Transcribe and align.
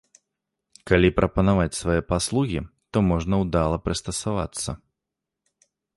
Калі 0.91 1.09
прапанаваць 1.19 1.77
свае 1.81 1.97
паслугі, 2.13 2.59
то 2.91 2.97
можна 3.11 3.35
ўдала 3.43 3.77
прыстасавацца. 3.89 4.71